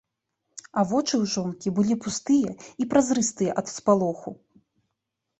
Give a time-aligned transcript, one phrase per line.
[0.81, 2.53] А вочы ў жонкі былі пустыя
[2.85, 4.29] і празрыстыя ад спалоху.